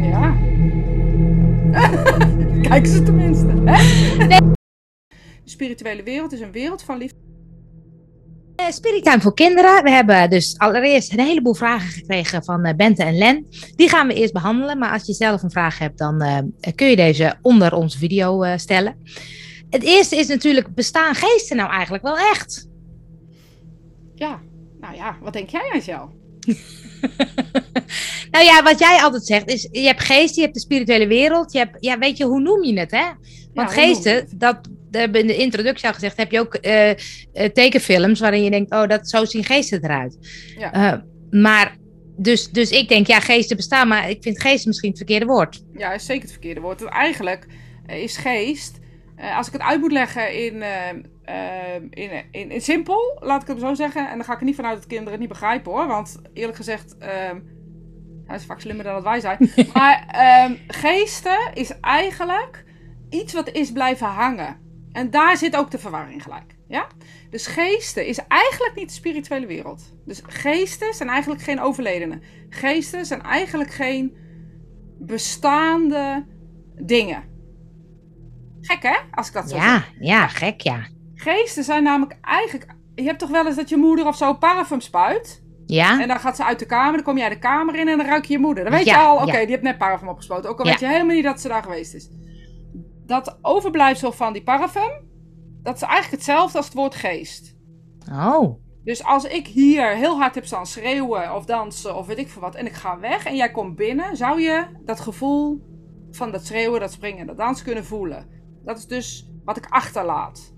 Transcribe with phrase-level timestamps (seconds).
[0.00, 0.36] Ja.
[2.68, 3.46] Kijk ze tenminste.
[3.46, 4.38] Hè?
[5.44, 7.20] De spirituele wereld is een wereld van liefde.
[9.04, 9.82] Uh, voor kinderen.
[9.82, 13.46] We hebben dus allereerst een heleboel vragen gekregen van uh, Bente en Len.
[13.74, 14.78] Die gaan we eerst behandelen.
[14.78, 16.38] Maar als je zelf een vraag hebt, dan uh,
[16.74, 18.96] kun je deze onder onze video stellen.
[19.70, 22.68] Het eerste is natuurlijk, bestaan geesten nou eigenlijk wel echt?
[24.14, 24.40] Ja,
[24.80, 26.10] nou ja, wat denk jij Angel?
[28.30, 31.52] nou ja, wat jij altijd zegt is, je hebt geesten, je hebt de spirituele wereld.
[31.52, 33.04] Je hebt, ja, weet je, hoe noem je het hè?
[33.54, 36.94] Want ja, geesten, dat, in de introductie al gezegd, heb je ook uh, uh,
[37.32, 40.18] tekenfilms waarin je denkt, oh, dat, zo zien geesten eruit.
[40.58, 40.94] Ja.
[40.94, 41.00] Uh,
[41.40, 41.76] maar,
[42.16, 45.62] dus, dus ik denk, ja, geesten bestaan, maar ik vind geesten misschien het verkeerde woord.
[45.76, 46.80] Ja, is zeker het verkeerde woord.
[46.80, 47.46] Want eigenlijk
[47.86, 48.78] is geest,
[49.36, 50.62] als ik het uit moet leggen in,
[51.90, 54.56] in, in, in, simpel, laat ik het zo zeggen, en dan ga ik er niet
[54.56, 56.96] vanuit dat kinderen het niet begrijpen hoor, want eerlijk gezegd...
[58.26, 59.50] hij is vaak slimmer dan dat wij zijn.
[59.74, 60.06] maar
[60.48, 62.64] um, geesten is eigenlijk
[63.10, 64.60] iets wat is blijven hangen.
[64.92, 66.56] En daar zit ook de verwarring gelijk.
[66.68, 66.86] Ja?
[67.30, 69.82] Dus geesten is eigenlijk niet de spirituele wereld.
[70.04, 72.22] Dus geesten zijn eigenlijk geen overledenen.
[72.48, 74.16] Geesten zijn eigenlijk geen
[74.98, 76.26] bestaande
[76.80, 77.30] dingen.
[78.60, 79.92] Gek hè, als ik dat zo ja, zeg.
[79.98, 80.86] Ja, gek ja.
[81.22, 82.66] Geesten zijn namelijk eigenlijk...
[82.94, 85.42] Je hebt toch wel eens dat je moeder of zo parfum spuit?
[85.66, 86.00] Ja.
[86.00, 88.06] En dan gaat ze uit de kamer, dan kom jij de kamer in en dan
[88.06, 88.64] ruik je je moeder.
[88.64, 89.40] Dan weet ja, je al, oké, okay, ja.
[89.40, 90.50] die heeft net parfum opgespoten.
[90.50, 92.10] Ook al weet je helemaal niet dat ze daar geweest is.
[93.06, 94.90] Dat overblijfsel van die parfum,
[95.62, 97.56] dat is eigenlijk hetzelfde als het woord geest.
[98.12, 98.60] Oh.
[98.84, 102.42] Dus als ik hier heel hard heb staan schreeuwen of dansen of weet ik veel
[102.42, 105.62] wat en ik ga weg en jij komt binnen, zou je dat gevoel
[106.10, 108.28] van dat schreeuwen, dat springen, dat dansen kunnen voelen.
[108.64, 110.51] Dat is dus wat ik achterlaat.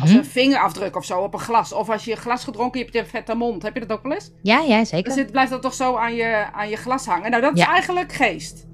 [0.00, 1.72] Als een vingerafdruk of zo op een glas.
[1.72, 3.62] Of als je glas gedronken hebt, je hebt een vette mond.
[3.62, 4.30] Heb je dat ook wel eens?
[4.42, 5.08] Ja, ja, zeker.
[5.08, 7.30] Dan zit, blijft dat toch zo aan je, aan je glas hangen.
[7.30, 7.64] Nou, dat Ja.
[7.66, 8.66] is eigenlijk geest.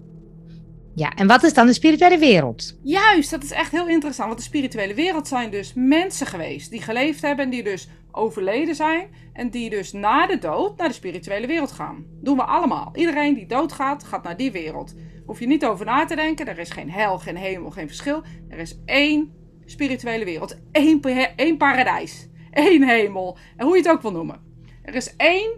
[0.95, 2.79] Ja, en wat is dan de spirituele wereld?
[2.83, 4.29] Juist, dat is echt heel interessant.
[4.29, 8.75] Want de spirituele wereld zijn dus mensen geweest die geleefd hebben en die dus overleden
[8.75, 9.07] zijn.
[9.33, 12.05] En die dus na de dood naar de spirituele wereld gaan.
[12.23, 12.91] Doen we allemaal.
[12.95, 14.95] Iedereen die doodgaat, gaat naar die wereld.
[15.27, 16.47] Hoef je niet over na te denken.
[16.49, 18.23] Er is geen hel, geen hemel, geen verschil.
[18.49, 19.33] Er is één
[19.71, 20.59] spirituele wereld.
[20.73, 22.29] Één, pa- één paradijs.
[22.51, 23.39] Één hemel.
[23.57, 24.41] En hoe je het ook wil noemen.
[24.83, 25.51] Er is één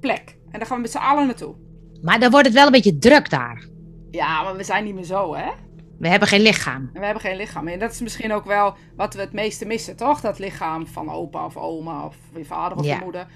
[0.00, 0.36] plek.
[0.50, 1.54] En daar gaan we met z'n allen naartoe.
[2.02, 3.66] Maar dan wordt het wel een beetje druk daar.
[4.10, 5.50] Ja, maar we zijn niet meer zo, hè?
[5.98, 6.90] We hebben geen lichaam.
[6.92, 7.72] We hebben geen lichaam meer.
[7.72, 10.20] En dat is misschien ook wel wat we het meeste missen, toch?
[10.20, 12.94] Dat lichaam van opa of oma of je vader of Ja.
[12.98, 13.26] je moeder.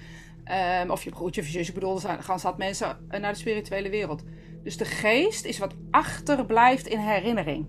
[0.43, 1.67] Ehm, of je broertje of je zusje.
[1.69, 4.23] Ik bedoel, er gaan zat mensen eh, naar de spirituele wereld.
[4.63, 7.67] Dus de geest is wat achterblijft in herinnering.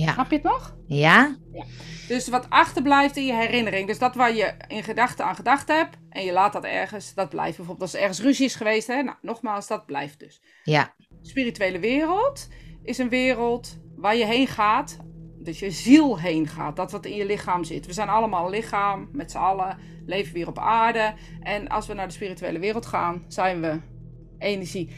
[0.00, 0.12] Ja.
[0.12, 0.76] Snap je het nog?
[0.86, 1.36] Ja?
[2.08, 3.86] Dus wat achterblijft in je herinnering.
[3.86, 5.96] Dus dat waar je in gedachten aan gedacht hebt.
[6.10, 7.56] En je laat dat ergens, dat blijft.
[7.56, 8.86] Bijvoorbeeld als er ergens ruzie is geweest.
[8.86, 9.02] Hè?
[9.02, 10.42] Nou, nogmaals, dat blijft dus.
[10.62, 10.94] Ja.
[10.96, 12.48] De spirituele wereld
[12.82, 14.98] is een wereld waar je heen gaat.
[15.38, 16.76] Dus je ziel heen gaat.
[16.76, 17.86] Dat wat in je lichaam zit.
[17.86, 19.08] We zijn allemaal lichaam.
[19.12, 21.14] Met z'n allen leven we hier op aarde.
[21.40, 23.80] En als we naar de spirituele wereld gaan, zijn we
[24.38, 24.90] energie.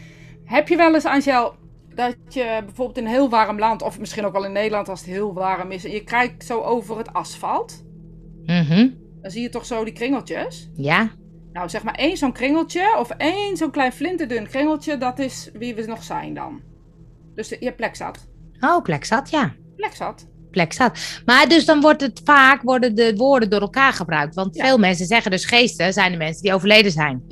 [0.44, 1.54] Heb je wel eens, Angel,
[1.98, 3.82] dat je bijvoorbeeld in een heel warm land...
[3.82, 5.84] of misschien ook wel in Nederland als het heel warm is...
[5.84, 7.84] en je kijkt zo over het asfalt...
[8.44, 8.88] Mhm.
[9.20, 10.70] dan zie je toch zo die kringeltjes...
[10.74, 11.10] Ja.
[11.52, 15.74] Nou, zeg maar één zo'n kringeltje of één zo'n klein flinterdun kringeltje, dat is wie
[15.74, 16.60] we nog zijn dan.
[17.34, 18.28] Dus je plek zat.
[18.60, 19.54] Oh, plek zat, ja.
[19.76, 20.26] Plek zat.
[20.50, 20.98] Plek zat.
[21.24, 24.34] Maar dus dan wordt het vaak, worden de woorden door elkaar gebruikt.
[24.34, 24.64] Want Ja.
[24.64, 27.22] veel mensen zeggen dus geesten zijn de mensen die overleden zijn.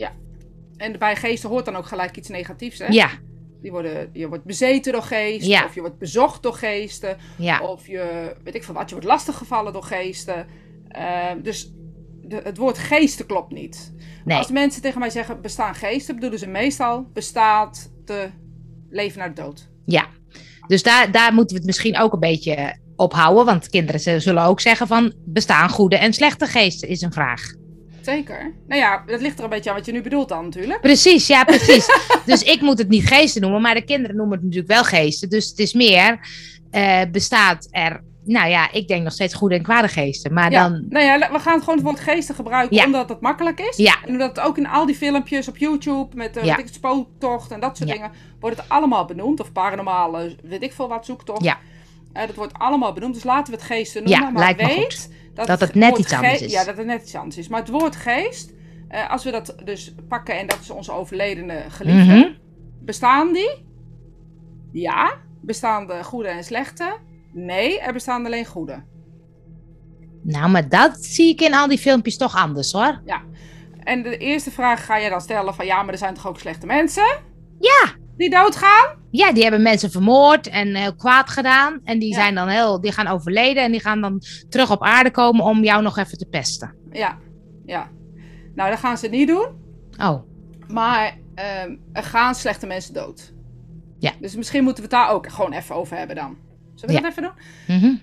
[0.76, 2.86] En bij geesten hoort dan ook gelijk iets negatiefs, hè?
[2.86, 3.10] Ja,
[3.66, 5.64] Die worden, je wordt bezeten door geesten, Ja.
[5.64, 7.60] of je wordt bezocht door geesten, ja.
[7.60, 10.46] of je, weet ik veel wat, je wordt lastiggevallen door geesten.
[10.88, 11.72] Eh, dus
[12.22, 13.94] de, het woord geesten klopt niet.
[14.24, 14.38] Nee.
[14.38, 18.28] Als mensen tegen mij zeggen bestaan geesten, bedoelen ze meestal bestaat te
[18.90, 19.68] leven naar de dood.
[19.84, 20.06] Ja,
[20.66, 23.44] dus daar, daar moeten we het misschien ook een beetje op houden.
[23.44, 27.52] Want kinderen zullen ook zeggen van bestaan goede en slechte geesten is een vraag.
[28.06, 28.52] Zeker.
[28.68, 30.80] Nou ja, dat ligt er een beetje aan wat je nu bedoelt dan natuurlijk.
[30.80, 31.86] Precies, ja precies.
[32.26, 35.28] dus ik moet het niet geesten noemen, maar de kinderen noemen het natuurlijk wel geesten.
[35.28, 36.18] Dus het is meer,
[36.70, 40.32] eh, bestaat er, nou ja, ik denk nog steeds goede en kwade geesten.
[40.32, 40.62] Maar Ja.
[40.68, 42.84] dan, Nou ja, we gaan gewoon het woord geesten gebruiken Ja.
[42.84, 43.76] omdat het makkelijk is.
[43.76, 43.94] Ja.
[44.04, 46.56] En omdat het ook in al die filmpjes op YouTube met Ja.
[46.58, 48.10] ik, spooktocht en dat soort dingen
[48.40, 49.40] wordt het allemaal benoemd.
[49.40, 51.44] Of paranormale, weet ik veel wat, zoektocht.
[51.44, 51.58] Ja.
[52.12, 53.14] Eh, dat wordt allemaal benoemd.
[53.14, 54.20] Dus laten we het geesten noemen.
[54.20, 56.52] Ja, maar lijkt me weet dat, Dat het net iets anders is.
[56.52, 57.48] Ja, dat het net iets anders is.
[57.48, 58.52] Maar het woord geest,
[58.88, 62.14] eh, als we dat dus pakken en dat is onze overledene geliefde.
[62.14, 62.32] Mhm.
[62.80, 63.64] Bestaan die?
[64.72, 65.14] Ja.
[65.42, 66.96] Bestaan de goede en slechte?
[67.32, 68.82] Nee, er bestaan alleen goede.
[70.22, 73.02] nou, maar dat zie ik in al die filmpjes toch anders hoor.
[73.82, 76.38] En de eerste vraag ga je dan stellen van ja, maar er zijn toch ook
[76.38, 77.18] slechte mensen?
[77.58, 77.84] Ja.
[78.16, 78.96] Die doodgaan?
[79.10, 81.80] Ja, die hebben mensen vermoord en heel kwaad gedaan.
[81.84, 85.10] En die zijn dan heel, die gaan overleden en die gaan dan terug op aarde
[85.10, 86.74] komen om jou nog even te pesten.
[86.92, 87.18] Ja,
[87.66, 87.88] ja.
[88.54, 89.46] Nou, dat gaan ze niet doen.
[90.00, 90.22] Oh.
[90.68, 91.18] Maar
[91.64, 93.32] um, er gaan slechte mensen dood.
[93.98, 94.12] Ja.
[94.20, 96.36] Dus misschien moeten we het daar ook gewoon even over hebben dan.
[96.74, 97.08] Zullen we Ja.
[97.08, 97.76] dat even doen?
[97.76, 97.94] Mhm.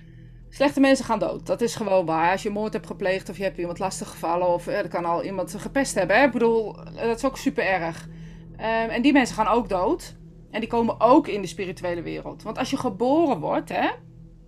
[0.50, 1.46] Slechte mensen gaan dood.
[1.46, 2.30] Dat is gewoon waar.
[2.32, 5.04] Als je moord hebt gepleegd of je hebt iemand lastig gevallen of eh, er kan
[5.04, 6.16] al iemand gepest hebben.
[6.16, 6.24] Hè?
[6.24, 8.08] Ik bedoel, eh, dat is ook super erg.
[8.56, 10.16] Ehm, en die mensen gaan ook dood.
[10.50, 12.42] En die komen ook in de spirituele wereld.
[12.42, 13.88] Want als je geboren wordt, hè,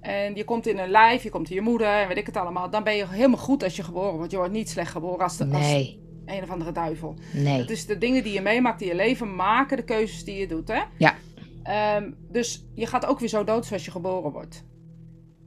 [0.01, 2.37] en je komt in een lijf, je komt in je moeder en weet ik het
[2.37, 4.31] allemaal, dan ben je helemaal goed als je geboren wordt.
[4.31, 7.15] Je wordt niet slecht geboren als, de, als een of andere duivel.
[7.33, 7.59] nee.
[7.61, 10.47] Het is de dingen die je meemaakt in je leven maken de keuzes die je
[10.47, 10.83] doet, hè?
[10.99, 11.15] Ja.
[11.63, 14.65] Ehm, dus je gaat ook weer zo dood zoals je geboren wordt.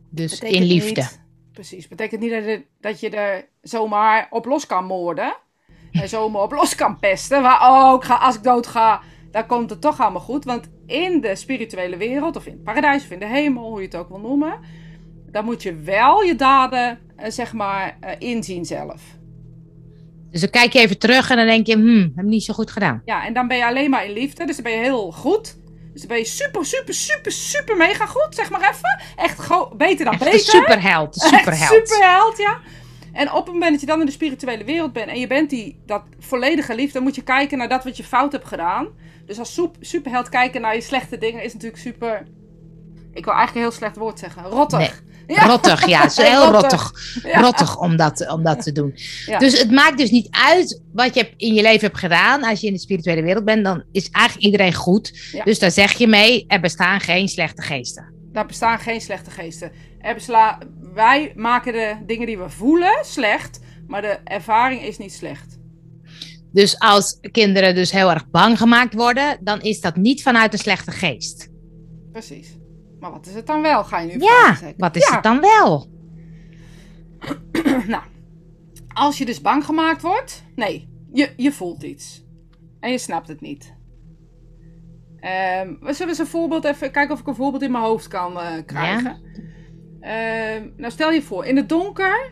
[0.09, 1.01] Dus Betekent in liefde.
[1.01, 1.21] Niet,
[1.51, 1.87] precies.
[1.87, 5.37] Betekent niet dat je, dat je er zomaar op los kan moorden.
[5.91, 7.41] En zomaar op los kan pesten.
[7.41, 9.01] Maar oh, ik ga, als ik dood ga,
[9.31, 10.45] dan komt het toch allemaal goed.
[10.45, 13.85] Want in de spirituele wereld, of in het paradijs, of in de hemel, hoe je
[13.85, 14.53] het ook wil noemen.
[15.31, 19.01] Dan moet je wel je daden, eh, zeg maar, eh, inzien zelf.
[20.31, 22.53] Dus dan kijk je even terug en dan denk je, hmm, heb ik niet zo
[22.53, 23.01] goed gedaan.
[23.05, 24.45] Ja, en dan ben je alleen maar in liefde.
[24.45, 25.57] Dus dan ben je heel goed.
[25.93, 29.01] Dus dan ben je super, super, super, super mega goed, zeg maar even.
[29.15, 29.47] Echt
[29.77, 30.33] beter dan Echt beter.
[30.33, 31.87] een superheld, Echt superheld.
[31.87, 32.57] superheld, ja.
[33.13, 35.49] En op het moment dat je dan in de spirituele wereld bent en je bent
[35.49, 38.87] die, dat volledige liefde, dan moet je kijken naar dat wat je fout hebt gedaan.
[39.25, 42.27] Dus als superheld kijken naar je slechte dingen is natuurlijk super.
[43.13, 44.43] Ik wil eigenlijk een heel slecht woord zeggen.
[44.43, 45.03] Rottig.
[45.27, 45.45] Ja.
[45.45, 46.01] Rottig, ja.
[46.01, 46.61] Het is heel Rottig.
[46.71, 47.41] rottig, Ja.
[47.41, 48.93] rottig om, dat, om dat te doen.
[49.25, 49.37] Ja.
[49.37, 52.43] Dus het maakt dus niet uit wat je in je leven hebt gedaan.
[52.43, 55.29] Als je in de spirituele wereld bent, dan is eigenlijk iedereen goed.
[55.31, 55.43] Ja.
[55.43, 58.13] Dus daar zeg je mee, er bestaan geen slechte geesten.
[58.31, 59.71] Daar bestaan geen slechte geesten.
[59.99, 60.57] Er besla-
[60.93, 65.57] wij maken de dingen die we voelen slecht, maar de ervaring is niet slecht.
[66.51, 70.59] Dus als kinderen dus heel erg bang gemaakt worden, dan is dat niet vanuit een
[70.59, 71.49] slechte geest.
[72.11, 72.57] Precies.
[72.99, 73.83] Maar wat is het dan wel?
[73.83, 75.13] Ga je nu Ja, vragen, wat is Ja.
[75.13, 75.87] het dan wel?
[77.87, 78.03] nou,
[78.87, 82.23] als je dus bang gemaakt wordt, nee, je, je voelt iets.
[82.79, 83.73] En je snapt het niet.
[85.19, 88.07] Ehm, we zullen eens een voorbeeld even kijken of ik een voorbeeld in mijn hoofd
[88.07, 89.21] kan eh, krijgen.
[90.01, 92.31] Ehm, nou, stel je voor, in het donker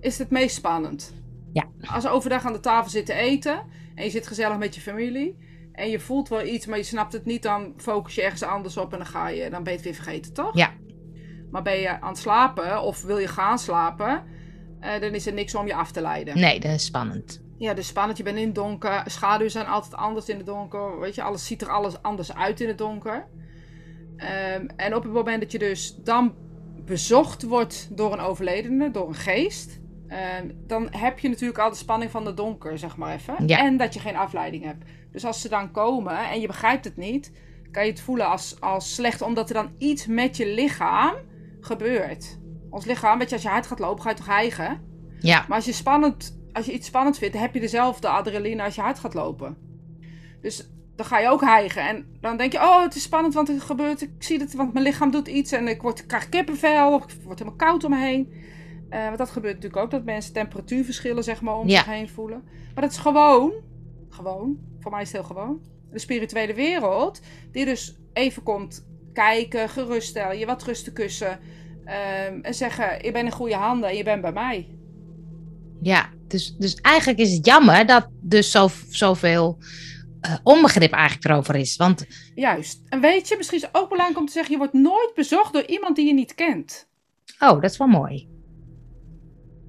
[0.00, 1.14] is het meest spannend.
[1.52, 1.64] Ja.
[1.80, 3.62] Als we overdag aan de tafel zitten eten
[3.94, 5.38] en je zit gezellig met je familie
[5.72, 8.76] en je voelt wel iets, maar je snapt het niet, dan focus je ergens anders
[8.76, 10.56] op en dan ga je, dan ben je het weer vergeten, toch?
[10.56, 10.72] Ja.
[11.50, 14.24] Maar ben je aan het slapen of wil je gaan slapen,
[14.80, 16.38] eh, dan is er niks om je af te leiden.
[16.38, 17.42] Nee, dat is spannend.
[17.58, 18.18] Ja, dus spannend.
[18.18, 19.02] Je bent in het donker.
[19.06, 21.00] Schaduwen zijn altijd anders in het donker.
[21.00, 23.26] Weet je, alles ziet er alles anders uit in het donker.
[24.16, 26.34] Ehm, en op het moment dat je dus dan
[26.88, 31.76] bezocht wordt door een overledene, door een geest, ehm, dan heb je natuurlijk al de
[31.76, 33.46] spanning van het donker, zeg maar even.
[33.46, 33.58] Ja.
[33.58, 34.84] En dat je geen afleiding hebt.
[35.12, 37.32] Dus als ze dan komen en je begrijpt het niet,
[37.70, 41.14] kan je het voelen als, als slecht, omdat er dan iets met je lichaam
[41.60, 42.38] gebeurt.
[42.70, 44.80] Ons lichaam, weet je, als je hard gaat lopen, ga je toch hijgen?
[45.20, 48.62] Ja, Maar als je, spannend, als je iets spannend vindt, dan heb je dezelfde adrenaline
[48.62, 49.56] als je hard gaat lopen.
[50.40, 51.82] Dus dan ga je ook hijgen.
[51.88, 54.72] En dan denk je, oh, het is spannend, want er gebeurt, ik zie het, want
[54.72, 57.90] mijn lichaam doet iets en ik word, krijg kippenvel, of het wordt helemaal koud om
[57.90, 58.32] me heen.
[58.90, 61.76] Eh, want dat gebeurt natuurlijk ook, dat mensen temperatuurverschillen, zeg maar, om Ja.
[61.76, 62.42] zich heen voelen.
[62.74, 63.52] Maar dat is gewoon,
[64.08, 65.60] gewoon, voor mij is het heel gewoon,
[65.92, 67.20] de spirituele wereld,
[67.52, 71.38] die dus even komt kijken, geruststellen, je wat rust te kussen.
[71.84, 74.68] ehm, en zeggen, je bent in goede handen en je bent bij mij.
[75.82, 76.08] ja.
[76.28, 79.58] Dus, dus eigenlijk is het jammer dat dus zo, zoveel
[80.20, 81.76] eh, onbegrip eigenlijk erover is.
[81.76, 82.82] Want Juist.
[82.88, 85.52] En weet je, misschien is het ook belangrijk om te zeggen: je wordt nooit bezocht
[85.52, 86.88] door iemand die je niet kent.
[87.38, 88.28] Oh, dat is wel mooi.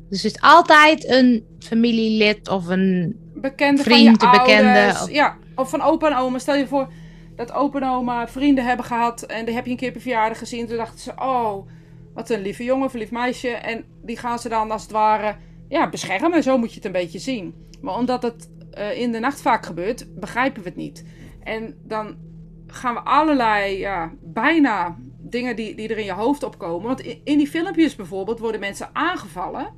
[0.10, 3.18] Dus het is altijd een familielid of een.
[3.36, 6.40] Bekende Vriend, van je een bekende, of- Ja, of van opa en oma.
[6.40, 6.92] Stel je voor
[7.36, 10.38] dat opa en oma vrienden hebben gehad en die heb je een keer je verjaardag
[10.38, 10.68] gezien.
[10.68, 11.68] Toen dachten ze: oh,
[12.14, 13.48] wat een lieve jongen of een lief meisje.
[13.50, 15.36] En die gaan ze dan als het ware
[15.70, 16.44] ja, beschermen.
[16.44, 17.54] Zo moet je het een beetje zien.
[17.82, 21.06] Maar omdat het eh, in de nacht vaak gebeurt, begrijpen we het niet.
[21.44, 22.18] En dan
[22.68, 26.88] gaan we allerlei, ja, bijna dingen die, die er in je hoofd opkomen.
[26.88, 29.74] Want in, in die filmpjes bijvoorbeeld worden mensen aangevallen.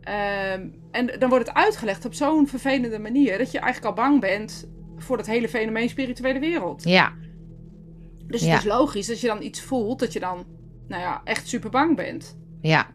[0.00, 4.20] Ehm, en dan wordt het uitgelegd op zo'n vervelende manier dat je eigenlijk al bang
[4.20, 6.82] bent voor dat hele fenomeen spirituele wereld.
[6.84, 7.12] Ja,
[8.26, 8.50] Dus Ja.
[8.50, 10.44] het is logisch dat je dan iets voelt dat je dan,
[10.88, 12.36] nou ja, echt super bang bent.
[12.62, 12.86] ja.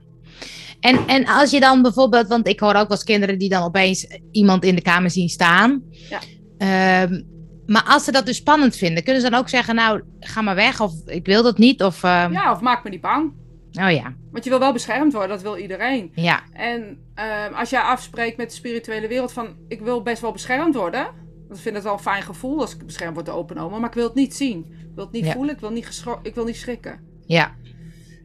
[0.81, 3.63] En, en als je dan bijvoorbeeld, want ik hoor ook wel eens kinderen die dan
[3.63, 5.83] opeens iemand in de kamer zien staan.
[5.89, 6.19] Ja.
[6.57, 7.21] Ehm,
[7.65, 10.55] maar als ze dat dus spannend vinden, kunnen ze dan ook zeggen: Nou, ga maar
[10.55, 11.83] weg, of ik wil dat niet.
[11.83, 13.31] Of, ehm, Ja, of maak me niet bang.
[13.73, 16.11] Oh ja, Want je wil wel beschermd worden, dat wil iedereen.
[16.15, 20.31] ja, En ehm, als jij afspreekt met de spirituele wereld van ik wil best wel
[20.31, 21.03] beschermd worden,
[21.47, 23.77] Want ik vind het wel een fijn gevoel als ik beschermd word door oma.
[23.77, 24.65] Maar ik wil het niet zien.
[24.69, 25.53] Ik wil het niet voelen.
[25.53, 26.99] Ik wil niet, ik wil niet schrikken.
[27.25, 27.55] Ja.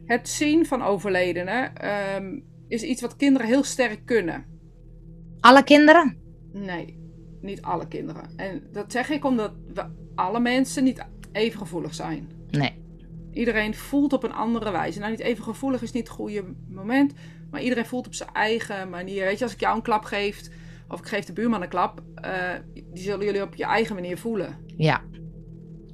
[0.07, 4.45] Het zien van overledenen ehm, is iets wat kinderen heel sterk kunnen.
[5.39, 6.17] Alle kinderen?
[6.53, 6.99] Nee,
[7.41, 8.29] niet alle kinderen.
[8.35, 9.85] En dat zeg ik omdat we
[10.15, 12.29] alle mensen niet even gevoelig zijn.
[12.49, 12.85] Nee.
[13.31, 14.99] Iedereen voelt op een andere wijze.
[14.99, 17.13] Nou, niet even gevoelig is niet het goede moment.
[17.51, 19.23] Maar iedereen voelt op zijn eigen manier.
[19.23, 20.49] Weet je, als ik jou een klap geef,
[20.87, 24.17] of ik geef de buurman een klap, uh, die zullen jullie op je eigen manier
[24.17, 24.57] voelen.
[24.77, 25.01] Ja.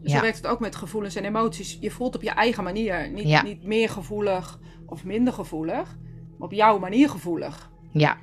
[0.04, 1.78] Zo werkt het ook met gevoelens en emoties.
[1.82, 3.12] Je voelt op je eigen manier.
[3.12, 5.98] Niet, niet meer gevoelig of minder gevoelig,
[6.38, 7.72] maar op jouw manier gevoelig.
[7.92, 8.18] Ja.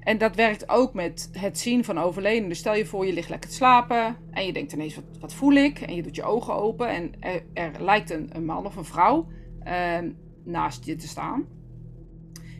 [0.00, 2.48] En dat werkt ook met het zien van overleden.
[2.48, 5.34] Dus stel je voor, je ligt lekker te slapen en je denkt ineens, wat, wat
[5.34, 5.80] voel ik?
[5.80, 8.84] En je doet je ogen open en er, er lijkt een, een, man of een
[8.84, 9.26] vrouw
[9.66, 9.98] uh,
[10.44, 11.44] naast je te staan.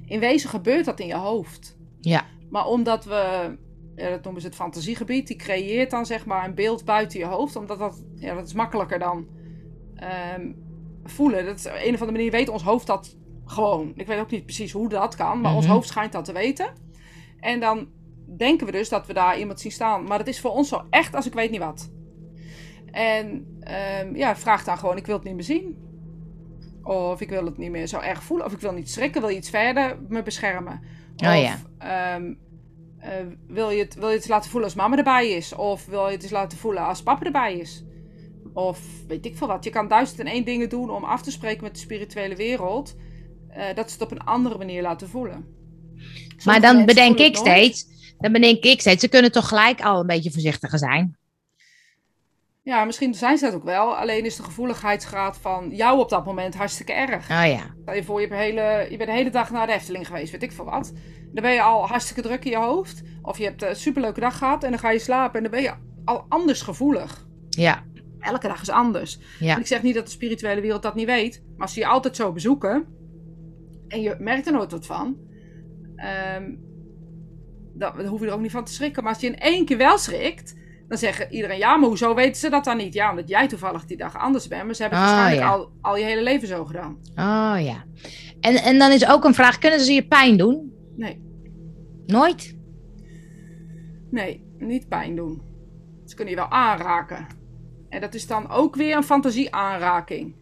[0.07, 1.77] In wezen gebeurt dat in je hoofd.
[2.01, 2.25] Ja.
[2.51, 3.57] Maar omdat we,
[3.97, 7.27] ja, dat noemen ze het fantasiegebied, die creëert dan zeg maar een beeld buiten je
[7.27, 7.57] hoofd.
[7.57, 9.27] Omdat dat, ja, dat is makkelijker dan
[10.37, 10.57] um,
[11.05, 11.45] voelen.
[11.45, 13.93] Dat is, op een of andere manier weet ons hoofd dat gewoon.
[13.97, 15.75] Ik weet ook niet precies hoe dat kan, maar ons mhm.
[15.75, 16.73] hoofd schijnt dat te weten.
[17.41, 17.89] En dan
[18.37, 20.05] denken we dus dat we daar iemand zien staan.
[20.05, 21.91] Maar dat is voor ons zo echt als ik weet niet wat.
[22.91, 23.27] En
[24.01, 25.79] um, ja, vraag dan gewoon, ik wil het niet meer zien.
[26.83, 28.47] Of ik wil het niet meer zo erg voelen.
[28.47, 30.83] Of ik wil niet schrikken, wil iets verder me beschermen.
[31.17, 31.59] Oh, ja.
[32.17, 32.39] Um,
[33.05, 33.11] uh,
[33.47, 35.55] wil, je het, wil je het laten voelen als mama erbij is?
[35.55, 37.85] Of wil je het eens laten voelen als papa erbij is?
[38.53, 39.65] Of weet ik veel wat.
[39.65, 42.97] Je kan duizend en één dingen doen om af te spreken met de spirituele wereld.
[43.57, 45.45] Uh, dat ze het op een andere manier laten voelen.
[46.45, 47.87] maar dan bedenk ik steeds,
[48.19, 51.17] dan bedenk ik steeds, ze kunnen toch gelijk al een beetje voorzichtiger zijn.
[52.65, 53.97] Ja, misschien zijn ze dat ook wel.
[53.97, 57.31] Alleen is de gevoeligheidsgraad van jou op dat moment hartstikke erg.
[57.31, 57.75] Oh ja.
[57.83, 60.43] Stel je voor, je, hele, je bent de hele dag naar de Efteling geweest, weet
[60.43, 60.93] ik veel wat.
[61.33, 63.03] Dan ben je al hartstikke druk in je hoofd.
[63.23, 65.63] Of je hebt een superleuke dag gehad en dan ga je slapen en dan ben
[65.63, 65.73] je
[66.05, 67.27] al anders gevoelig.
[67.49, 67.85] Ja.
[68.21, 69.19] Elke dag is anders.
[69.39, 69.59] Ja.
[69.59, 71.43] ik zeg niet dat de spirituele wereld dat niet weet.
[71.53, 72.87] Maar als ze je altijd zo bezoeken
[73.89, 75.17] en je merkt er nooit wat van,
[76.37, 76.61] um,
[77.75, 79.03] dan hoef je er ook niet van te schrikken.
[79.03, 80.55] Maar als je in één keer wel schrikt,
[80.89, 82.95] dan zeggen iedereen, ja, maar hoezo weten ze dat dan niet?
[82.95, 84.65] Ja, omdat jij toevallig die dag anders bent.
[84.65, 86.99] Maar ze hebben het oh, waarschijnlijk al, al je hele leven zo gedaan.
[87.17, 87.85] Oh ja.
[88.41, 90.73] En, en dan is ook een vraag, kunnen ze je pijn doen?
[90.97, 91.23] Nee.
[92.07, 92.57] Nooit?
[94.11, 95.43] Nee, niet pijn doen.
[96.05, 97.27] Ze kunnen je wel aanraken.
[97.89, 100.35] En dat is dan ook weer een fantasie-aanraking.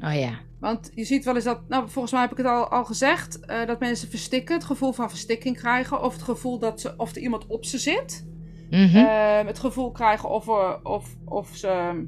[0.00, 0.38] Oh ja.
[0.60, 3.38] Want je ziet wel eens dat, nou volgens mij heb ik het al, al gezegd,
[3.46, 6.02] uh, dat mensen verstikken, het gevoel van verstikking krijgen.
[6.02, 8.26] Of het gevoel dat ze, of er iemand op ze zit.
[8.70, 9.46] Mm -hmm.
[9.46, 10.48] het gevoel krijgen of,
[10.82, 12.06] of, of ze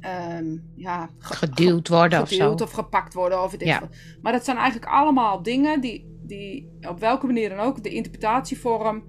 [0.00, 2.64] um, ja, geduwd worden geduwd of zo.
[2.64, 3.42] Of gepakt worden.
[3.42, 3.88] Of ja.
[4.22, 9.04] Maar dat zijn eigenlijk allemaal dingen die, die op welke manier dan ook, de interpretatievorm,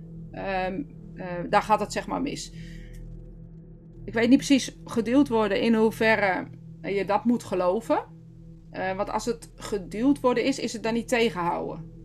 [0.67, 2.51] um, uh, daar gaat het zeg maar mis.
[4.05, 6.47] Ik weet niet precies geduwd worden in hoeverre
[6.81, 8.05] je dat moet geloven.
[8.71, 11.96] Uh, want als het geduwd worden is, is het dan niet tegenhouden.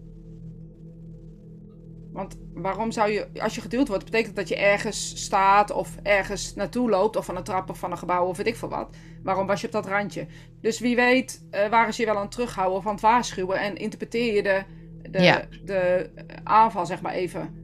[2.13, 6.55] Want waarom zou je, als je geduwd wordt, betekent dat je ergens staat of ergens
[6.55, 8.97] naartoe loopt, of van een trap of van een gebouw of weet ik veel wat.
[9.23, 10.27] Waarom was je op dat randje?
[10.61, 13.61] Dus wie weet, uh, waren ze je wel aan het terughouden of aan het waarschuwen
[13.61, 14.63] en interpreteer je de,
[15.11, 15.45] de, ja.
[15.65, 16.11] de
[16.45, 17.55] aanval, zeg maar even,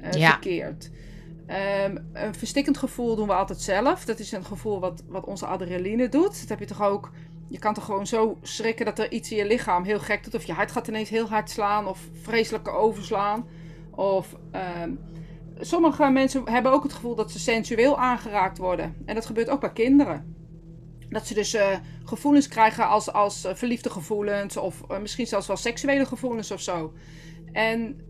[0.00, 0.30] uh, ja.
[0.30, 0.90] verkeerd.
[1.86, 4.04] Um, een verstikkend gevoel doen we altijd zelf.
[4.04, 6.40] Dat is een gevoel wat, wat onze adrenaline doet.
[6.40, 7.10] Dat heb je toch ook.
[7.48, 10.34] Je kan toch gewoon zo schrikken dat er iets in je lichaam heel gek doet.
[10.34, 11.86] Of je hart gaat ineens heel hard slaan.
[11.86, 13.48] Of vreselijke overslaan.
[13.96, 14.36] Of
[14.82, 14.98] um,
[15.58, 18.96] sommige mensen hebben ook het gevoel dat ze sensueel aangeraakt worden.
[19.04, 20.34] En dat gebeurt ook bij kinderen.
[21.08, 24.56] Dat ze dus uh, gevoelens krijgen als, als uh, verliefde gevoelens.
[24.56, 26.92] Of uh, misschien zelfs wel seksuele gevoelens of zo.
[27.52, 28.00] En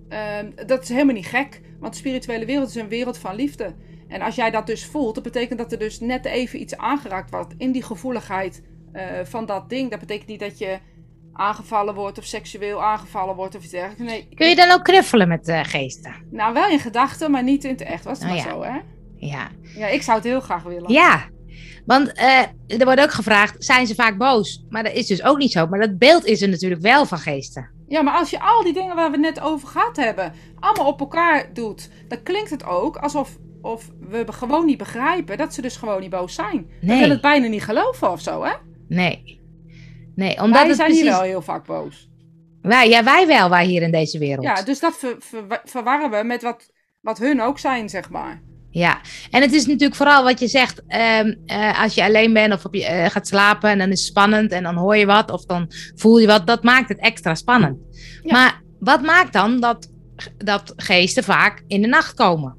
[0.67, 1.61] dat is helemaal niet gek.
[1.79, 3.75] Want de spirituele wereld is een wereld van liefde.
[4.09, 7.31] En als jij dat dus voelt, dat betekent dat er dus net even iets aangeraakt
[7.31, 8.63] wordt in die gevoeligheid
[9.25, 9.91] van dat ding.
[9.91, 10.79] Dat betekent niet dat je
[11.37, 14.13] aangevallen wordt of seksueel aangevallen wordt of iets dergelijks.
[14.13, 16.15] Nee, Kun je dan ook knuffelen met uh, geesten?
[16.31, 18.05] Nou, wel in gedachten, maar niet in het echt.
[18.05, 18.51] Was het oh, maar ja.
[18.51, 18.79] zo, hè?
[19.17, 19.49] Ja.
[19.77, 20.93] Ja, ik zou het heel graag willen.
[20.93, 21.25] Ja,
[21.87, 24.65] want uh, er wordt ook gevraagd, zijn ze vaak boos?
[24.69, 25.67] Maar dat is dus ook niet zo.
[25.67, 27.71] Maar dat beeld is er natuurlijk wel van geesten.
[27.89, 31.01] Ja, maar als je al die dingen waar we net over gehad hebben, allemaal op
[31.01, 35.77] elkaar doet, dan klinkt het ook alsof of we gewoon niet begrijpen dat ze dus
[35.77, 36.67] gewoon niet boos zijn.
[36.81, 36.81] Nee.
[36.81, 38.53] We willen het bijna niet geloven of zo, hè?
[38.89, 39.41] Nee.
[40.17, 41.05] Nee, omdat wij het zijn precies...
[41.05, 42.09] hier wel heel vaak boos.
[42.63, 44.45] Wij, ja, wij wel, wij hier in deze wereld.
[44.45, 46.71] Ja, dus dat ver, ver, verwarren we met wat,
[47.01, 48.43] wat hun ook zijn, zeg maar.
[48.71, 52.53] Ja, en het is natuurlijk vooral wat je zegt, uh, uh, als je alleen bent
[52.53, 55.07] of op je, uh, gaat slapen en dan is het spannend en dan hoor je
[55.07, 57.79] wat of dan voel je wat, dat maakt het extra spannend.
[58.23, 58.33] Ja.
[58.33, 59.91] Maar wat maakt dan dat,
[60.37, 62.57] dat geesten vaak in de nacht komen?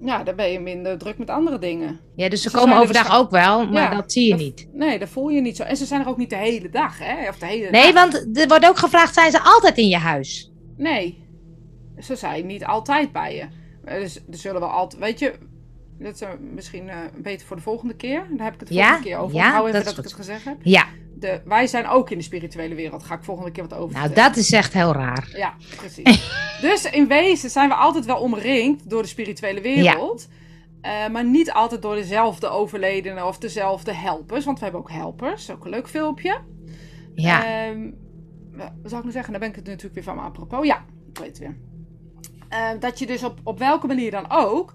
[0.00, 2.00] Ja, dan ben je minder druk met andere dingen.
[2.16, 4.30] Ja, dus ze, Ze komen er overdag waarsch- ook wel, maar Ja, dat zie je
[4.30, 4.68] dat- niet.
[4.72, 5.62] Nee, dat voel je niet zo.
[5.62, 7.28] En ze zijn er ook niet de hele dag, hè?
[7.28, 8.10] Of de hele Nee, dag.
[8.10, 10.52] want er wordt ook gevraagd, zijn ze altijd in je huis?
[10.76, 11.24] Nee,
[11.98, 13.44] ze zijn niet altijd bij je.
[13.84, 15.32] Eh, Dus er zullen wel altijd, weet je,
[15.98, 16.22] dat is
[16.54, 18.26] misschien eh, beter voor de volgende keer.
[18.36, 19.36] Daar heb ik het de Ja, volgende keer over.
[19.36, 20.56] ja, even dat dat, ik het gezegd heb.
[20.62, 20.84] Ja,
[21.20, 23.00] De, wij zijn ook in de spirituele wereld.
[23.00, 24.28] Daar ga ik volgende keer wat over nou vertellen.
[24.32, 25.28] dat is echt heel raar.
[25.36, 26.30] Ja, precies.
[26.60, 30.28] dus in wezen zijn we altijd wel omringd door de spirituele wereld.
[30.80, 34.44] eh, maar niet altijd door dezelfde overledenen of dezelfde helpers.
[34.44, 35.50] Want we hebben ook helpers.
[35.50, 36.38] Ook een leuk filmpje.
[37.14, 37.90] Ja, Ehm,
[38.52, 39.30] wat zou ik nou zeggen?
[39.30, 40.66] Daar ben ik het natuurlijk weer van me apropos.
[40.66, 41.56] Ja, ik weet het weer.
[42.48, 44.72] Ehm, dat je dus op, op welke manier dan ook...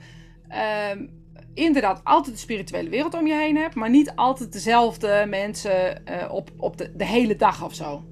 [0.48, 1.08] ehm,
[1.54, 3.76] inderdaad altijd de spirituele wereld om je heen hebt...
[3.76, 8.04] maar niet altijd dezelfde mensen eh, op, op de, de hele dag of zo.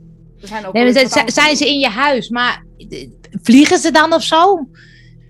[0.41, 2.65] Er zijn ook nee, zijn, zijn ze in je huis, maar
[3.41, 4.67] vliegen ze dan of zo?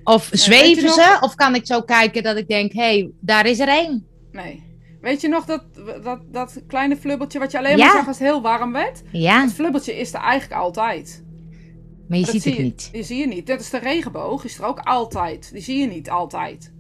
[0.04, 1.10] Of zweven je ze?
[1.12, 4.06] nog- Of kan ik zo kijken dat ik denk, hé, hey, daar is er één.
[4.32, 4.64] Nee.
[5.02, 5.64] Weet je nog dat,
[6.04, 7.86] dat, dat kleine flubbeltje wat je alleen Ja.
[7.86, 9.02] maar zag als het heel warm werd?
[9.12, 11.24] Ja, Dat flubbeltje is er eigenlijk altijd.
[12.08, 12.90] maar je ziet zie het je, niet.
[12.92, 13.48] Die zie je niet.
[13.48, 15.50] Dat is de regenboog, is er ook altijd.
[15.54, 16.74] Die zie je niet altijd.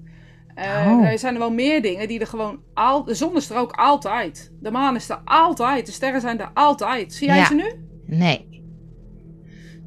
[0.55, 1.05] Eh, Oh.
[1.11, 3.03] Er zijn er wel meer dingen die er gewoon al.
[3.03, 4.51] De zon is er ook altijd.
[4.61, 5.85] De maan is er altijd.
[5.85, 7.13] De sterren zijn er altijd.
[7.13, 7.45] Zie jij Ja.
[7.45, 7.71] ze nu?
[8.05, 8.49] Nee.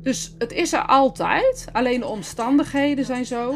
[0.02, 1.66] Dus het is er altijd.
[1.72, 3.54] Alleen de omstandigheden zijn zo.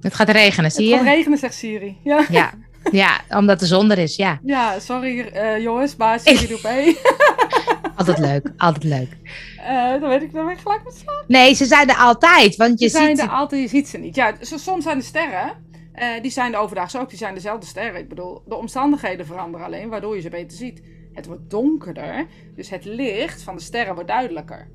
[0.00, 1.14] Het gaat regenen, zie Het gaat je?
[1.14, 1.98] regenen, zegt Siri.
[2.04, 2.52] Ja, Ja.
[2.92, 4.40] ja, omdat de zon er is, ja.
[4.44, 6.96] ja sorry eh, jongens, maar Siri doet mee.
[7.96, 9.16] Altijd leuk, altijd leuk.
[9.58, 11.24] Eh, dan weet ik dan ben ik gelijk met slaap.
[11.28, 13.24] Nee, ze zijn er altijd, want je Ze zijn ziet...
[13.26, 14.14] er altijd, je ziet ze niet.
[14.14, 15.52] Ja, soms zijn de sterren,
[15.92, 18.00] eh, die zijn de overdaags ook, die zijn dezelfde sterren.
[18.00, 20.82] Ik bedoel, de omstandigheden veranderen alleen, waardoor je ze beter ziet.
[21.12, 24.68] Het wordt donkerder, dus het licht van de sterren wordt duidelijker.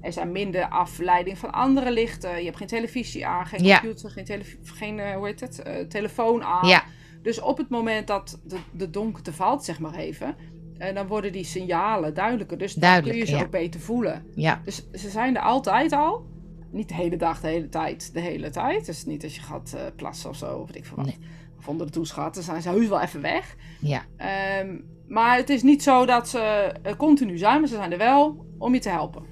[0.00, 2.38] Er zijn minder afleiding van andere lichten.
[2.38, 3.80] Je hebt geen televisie aan, geen Ja.
[3.80, 6.68] computer, geen, geen eh, hoe heet het, telefoon aan.
[6.68, 6.84] Ja,
[7.22, 10.36] Dus op het moment dat de, de donkerte valt, zeg maar even,
[10.78, 12.58] eh, dan worden die signalen duidelijker.
[12.58, 13.42] Dus dan kun je ze ja.
[13.42, 14.24] ook beter voelen.
[14.34, 14.60] ja.
[14.64, 16.30] Dus ze zijn er altijd al.
[16.70, 18.86] Niet de hele dag, de hele tijd, de hele tijd.
[18.86, 21.06] Dus niet als je gaat eh, plassen of zo, of weet ik veel wat.
[21.06, 21.18] Nee.
[21.58, 23.56] Of onder de douche gaat, dan zijn ze heus wel even weg.
[23.80, 24.02] ja.
[24.16, 24.76] Ehm,
[25.08, 26.38] maar het is niet zo dat ze
[26.82, 29.22] eh, continu zijn, maar ze zijn er wel om je te helpen.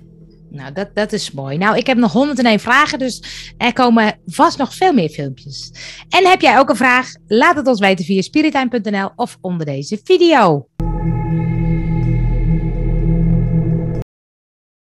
[0.50, 1.58] Nou, dat, dat is mooi.
[1.58, 3.22] Nou, ik heb nog 101 vragen, dus
[3.58, 5.72] er komen vast nog veel meer filmpjes.
[6.08, 7.12] En heb jij ook een vraag?
[7.26, 10.66] Laat het ons weten via spiritime.nl of onder deze video.